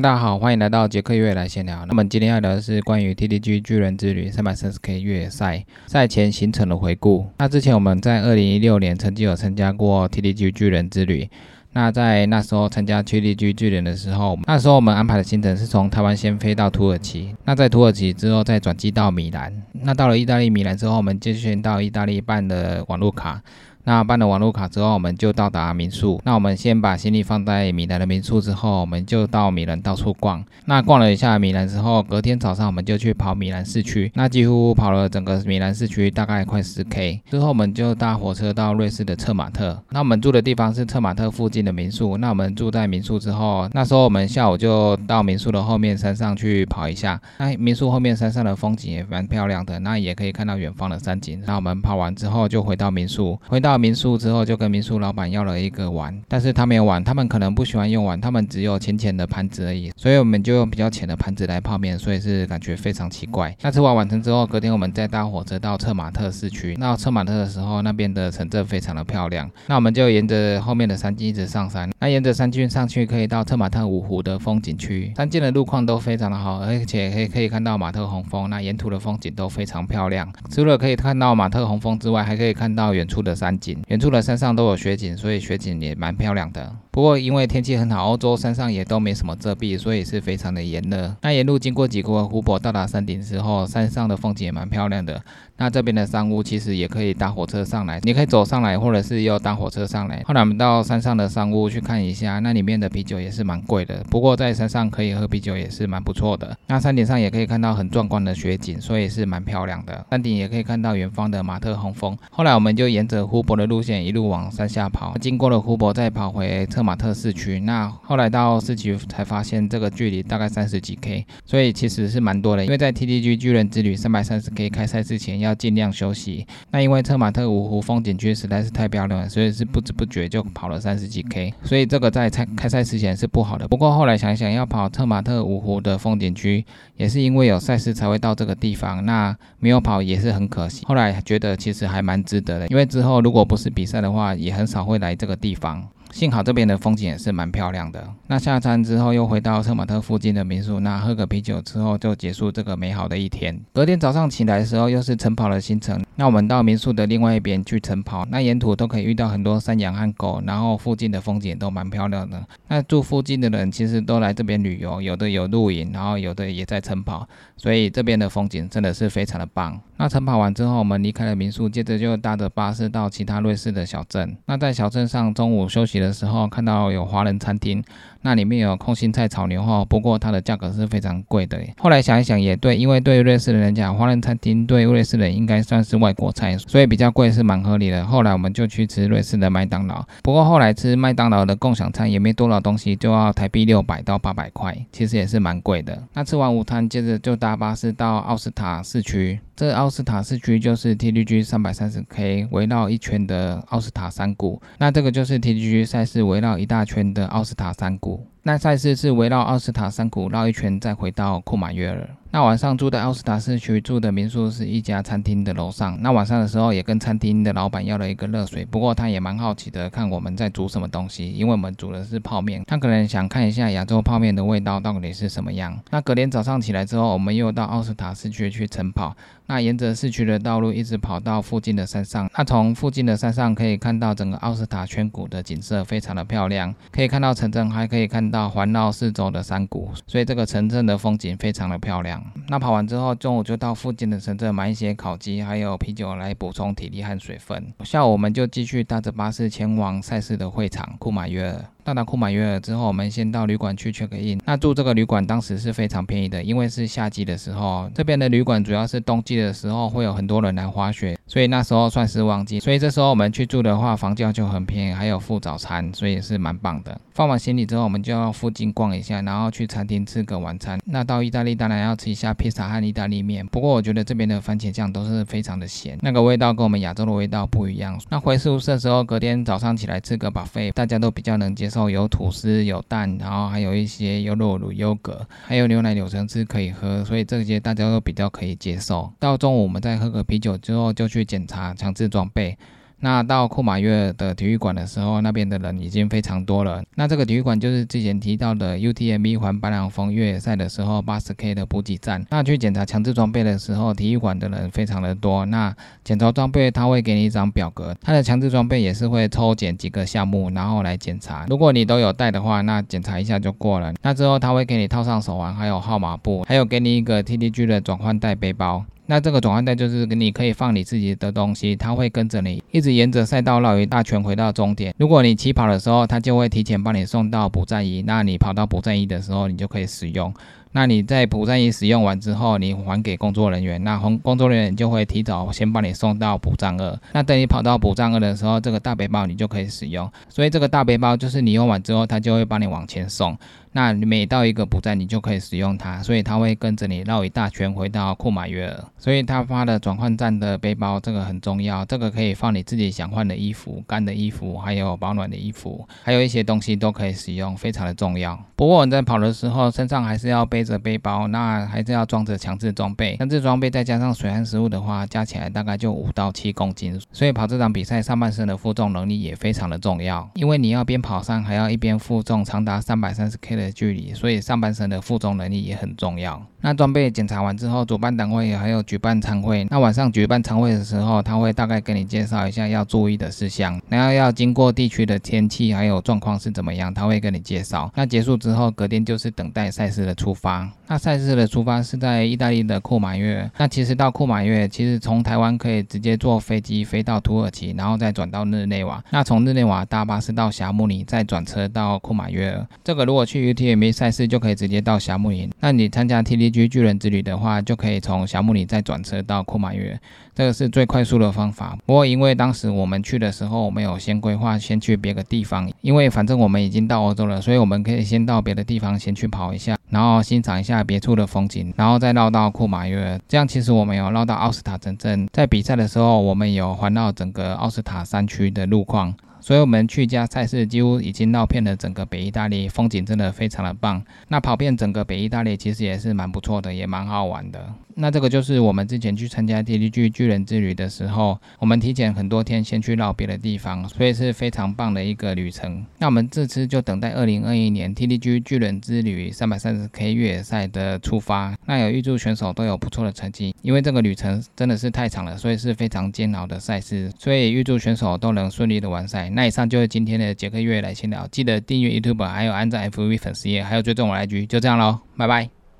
[0.00, 1.84] 大家好，欢迎来到杰克越来闲聊。
[1.86, 7.26] 那么今天要聊的是关于 TDG 巨人之旅三百三十 K 越野赛赛前行程的回顾。
[7.38, 11.28] 那之前我们在二零一六年曾经有参加过 TDG 巨人之旅。
[11.72, 19.52] 那在那时候参加 TDG 巨人的时候，那时候我们安排的行程是从台湾先飞到土耳其，那在土耳其之后再转机到米兰。
[19.82, 23.42] 那到了意大利米兰之后，我们继续到意大利办的网络卡。
[23.88, 26.20] 那办了网络卡之后，我们就到达民宿。
[26.22, 30.44] 那我们先把行李放在米兰的民宿之后，我们就到米兰到处逛。
[30.66, 34.12] 那逛了一下米兰之后，隔天早上我们就去跑米兰市区。
[34.14, 37.18] 那几乎跑了整个米兰市区，大概快十 K。
[37.30, 39.82] 之后我们就搭火车到瑞士的策马特。
[39.88, 42.18] 那我们住的地方是策马特附近的民宿。
[42.18, 47.18] 那我们住在民宿之后，那时候我们下午就到民宿的后面山上去跑一下。
[47.38, 51.42] 那民宿后面山上的风景也蛮漂亮的，那也可以看到远方的山景。
[51.46, 53.77] 那我们跑完之后就回到民宿，回到。
[53.78, 63.56] 民宿之后就跟民宿老板要了一个碗，但是他没有碗，他们可能不喜欢用碗，他们只有浅浅的盘子而已，所以我们就用比较浅的盘子来泡面，所以是感觉非常奇怪。
[63.62, 66.74] 那吃完晚餐之后，隔天我们再搭火车到策马特市区。
[66.78, 71.90] 那策马特的时候，那边的城镇非常的漂亮，那我们就沿着后面的山径一直上山。
[72.00, 80.32] 那沿着山径上去，可以到策马特五湖的风景区，山径的路况都非常的好，而且可以可以看到马特洪峰，那沿途的风景都非常漂亮。
[80.50, 83.67] 除了可以看到马特洪峰之外，还可以看到远处的山景。
[83.88, 86.76] 远处的山上都有雪景，所以雪景也蛮漂亮的。
[86.90, 91.14] 不过因为天气很好，欧洲山上也都没什么遮蔽，所以是非常的炎热。
[91.22, 95.20] 那沿路经过几个湖泊，到达山顶之后，山上的风景也蛮漂亮的。
[95.60, 100.22] 那这边的山屋其实也可以搭火车上来，你可以走上来，或者是要搭火车上来。
[100.24, 104.04] 后来我们到山上的山屋去看一下，那里面的啤酒也是蛮贵的。
[104.08, 106.56] 不过在山上可以喝啤酒也是蛮不错的。
[106.68, 110.06] 那山顶上也可以看到很壮观的雪景，所以是蛮漂亮的。
[110.10, 112.16] 山顶也可以看到远方的马特洪峰。
[112.30, 117.60] 后来我们就沿着湖泊的路线一路往山下跑，经过了湖泊再跑回特马特市区。
[117.60, 122.64] 那后来到市区才发现这个距离大概三十几 K，所以其实是蛮多的。
[122.64, 125.54] 因为在 TDG 巨人之旅三百三十 K 开赛之前要。
[125.58, 126.46] 尽量休息。
[126.70, 131.52] 那因为策马特五湖风景区实在是太漂亮了，所以是不知不觉就跑了三十几 K。
[131.64, 133.66] 所以这个在开开赛之前是不好的。
[133.66, 136.64] 不过后来想想，要跑策马特五湖的风景区，
[136.96, 139.04] 也是因为有赛事才会到这个地方。
[139.04, 140.84] 那没有跑也是很可惜。
[140.86, 145.88] 后来觉得其实还蛮值得的，因为之后如果不是比赛的话，也很少会来这个地方。
[146.10, 148.08] 幸好这边的风景也是蛮漂亮的。
[148.26, 153.60] 那下山之后又回到策马特附近的民宿，那喝个啤酒之后就结束这个美好的一天。
[153.72, 156.02] 隔天早上起来的时候又是晨跑的行程。
[156.16, 162.42] 那我们到民宿的另外一边去晨跑，那沿途都可以遇到很多山羊和狗，然后附近的风景都蛮漂亮的。
[162.68, 169.78] 那住附近的人其实都来这边旅游，有的有露营，然后有的也在晨跑，所以这边的风景真的是非常的棒。
[169.98, 174.36] 那晨跑完之后，我们离开了民宿，接着就搭着巴士到其他瑞士的小镇。
[174.46, 175.97] 那在小镇上中午休息。
[175.98, 177.82] 的时候看到有华人餐厅，
[178.22, 181.58] 那里面有空心菜炒牛肉，不过它的价格是非常贵的。
[181.78, 188.04] 后来想一想也对，因为对瑞士人来讲，华人餐厅对瑞士人应该算是外国菜，所以比较贵是蛮合理的。
[188.06, 196.02] 后来我们就去吃瑞士的麦当劳，不过后来吃麦当劳的共享餐也没多少东西，就要台币六百到八百块，其实也是蛮贵的。
[196.14, 199.40] 那吃完午餐，接着就搭巴士到奥斯塔市区。
[199.58, 208.24] 这奥斯塔市区就是 TDG 三百三十 K 围绕一圈的奥斯塔山谷，那这个就是 TDG 赛事围绕一大圈的奥斯塔山谷。
[208.42, 212.08] 那赛事是围绕奥斯塔山谷绕一圈，再回到库马约尔。
[212.30, 215.98] 那晚上住在奥斯塔市区住的民宿是一家餐厅的楼上。
[216.02, 225.78] 那晚上的时候也跟餐厅的老板要了一个热水，不过他也蛮好奇的看我们在煮什么东西，因为我们煮的是泡面，他可能想看一下亚洲泡面的味道到底是什么样。
[225.90, 229.16] 那隔天早上起来之后，我们又到奥斯塔市区去晨跑。
[229.50, 242.22] 那沿着市区的道路一直跑到附近的山上，那从附近的山上可以看到整个奥斯塔圈谷的景色，非常的漂亮，可以看到城镇，还可以看到环绕四周的山谷，所以这个城镇的风景非常的漂亮。
[242.48, 247.72] 那跑完之后，中午就到附近的城镇买一些烤鸡还有啤酒来补充体力和水分。
[247.84, 251.64] 下午我们就继续搭着巴士前往赛事的会场库马约尔。
[251.88, 254.38] 到达库马约尔之后，我们先到旅馆去 check in。
[254.44, 262.60] 那住这个旅馆当时是非常便宜的，因为是夏季的时候，这边的旅馆主要是冬季的时候会有很多人来滑雪，所以那时候算是旺季。
[262.60, 267.00] 所以这时候我们去住的话，房价就很便宜，还有附早餐，所以也是蛮棒的。
[267.14, 270.78] 放完行李之后，我们就要附近逛一下，然后去餐厅吃个晚餐。
[270.84, 277.98] 那到意大利当然要吃一下披萨和意大利面，不过我觉得这边的番茄酱都是非常的咸，那个味道跟我们亚洲的味道不一样。
[278.10, 281.77] 那回宿舍的时候，隔天早上起来吃个 buffet，大家都比较能接受。
[281.90, 289.12] 有吐司，有蛋，然后还有一些优酪乳、优格，还有牛奶、柳橙汁可以喝，所以这些大家都比较可以接受。
[289.18, 292.56] 到中午我们再喝个啤酒之后，就去检查强制装备。
[293.00, 296.82] 那到库马约的体育馆的时候，那边的人已经非常多了。
[296.96, 302.26] 那这个体育馆就是之前提到的 UTMB 环白朗峰越野赛的时候八十 K 的补给站。
[302.30, 305.46] 那去检查强制装备的时候，体育馆的人非常的多。
[305.46, 311.46] 那检查装备，他会给你一张表格，他的强制装备也是会抽检几个项目，然后来检查。
[311.48, 313.92] 如果你都有带的话，那检查一下就过了。
[314.02, 318.84] 那之后他会给你套上手环，还有号码布，还有给你一个 TDG 的转换袋背包。
[319.10, 324.94] 那这个转换带就是你可以放你自己的东西，它会跟着你一直沿着赛道绕一大圈回到终点。
[324.98, 330.32] 如果你起跑的时候，它就会提前帮你送到补站仪，那你跑到补站仪的时候，你就可以使用。
[330.78, 336.96] 那你在补站仪使用完之后，你还给工作人员，那工工作人员就会提早先帮你送到补站二。
[337.12, 340.08] 那等你跑到补站二的时候，这个大背包你就可以使用。
[340.28, 343.36] 所以这个大背包就是你用完之后，它就会帮你往前送。
[343.72, 348.84] 那每到一个补站，你就可以使用它，所以它会跟着你绕一大圈回到库马约尔。
[348.98, 358.38] 所以他发的转换站的背包，这个很重要，这个可以放你自己想换的衣服、干的衣服，还有保暖的衣服，还有一些东西都可以使用，非常的重要。
[358.56, 363.16] 不过你在跑的时候，身上还是要背着背包，那还是要装着强制装备。
[363.16, 367.00] 强制装备再加上水和食物的话，加起来大概就五到七公斤。
[367.10, 373.72] 所以跑这场比赛，上半身的负重能力也非常的重要，因为你要边跑上，还要一边负重长达三百三十 K 的。
[373.78, 376.44] 距离，所以上半身的负重能力也很重要。
[376.60, 379.66] 那装备检查完之后，主办单位还有举办参会。
[379.70, 383.80] 那晚上举办参会的时候，他会大概跟你介绍一下要注意的事项。
[383.88, 387.90] 然后要经过地区的天气还有状况是怎么样，他会跟你介绍。
[387.94, 390.68] 那结束之后，隔天就是等待赛事的出发。
[390.88, 393.48] 那赛事的出发是在意大利的库马约。
[393.58, 399.02] 那其实到库马约，其实从台湾可以直接坐飞机飞到土耳其，然后再转到日内瓦。
[399.10, 402.58] 那从日内瓦搭巴士到霞慕尼，再转车到库马约。
[402.82, 405.50] 这个如果去 UTMB 赛事，就可以直接到霞慕尼。
[405.60, 409.98] 那你参加 TD 居巨人之旅的话，就可以从小木里再转车到库马约，
[410.34, 411.76] 这个是最快速的方法。
[411.86, 423.20] 不过因为当时我们去的时候，我们有先规划先去别个地方，因为反正我们已经到欧洲了，所以我们可以先到别的地方先去跑一下，然后欣赏一下别处的风景，然后再绕到库马约。
[423.28, 429.14] 这样其实我们有绕到奥斯塔城镇，在比赛的时候，我们有环绕整个奥斯塔山区的路况。
[429.40, 434.02] 所以我们去家赛事，几乎已经绕遍了整个北意大利，风景真的非常的棒。
[434.28, 437.72] 那跑遍整个北意大利，其实也是蛮不错的，也蛮好玩的。
[438.00, 445.84] 那这个就是我们之前去参加 TDG 巨人之旅的时候，我们提前很多天先去绕别的地方，所以是非常棒的一个旅程。
[445.98, 451.56] 那我们这次就等待二零二一年 TDG 巨人之旅三百三十 K 越野赛的出发。
[451.66, 459.28] 那有预祝选手都有不错的成绩，因为这个旅程真的是太长了，所以是非常煎熬的赛事，所以预祝选手都能顺利的完赛。
[459.30, 465.57] 那以上就是今天的杰克越野来闲聊，记得订阅 YouTube，还有按赞 FV 粉丝页，还有追踪我 IG，就这样喽，拜拜。